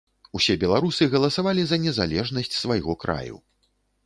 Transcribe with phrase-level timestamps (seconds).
[0.37, 3.35] Усе беларусы галасавалі за незалежнасць свайго краю.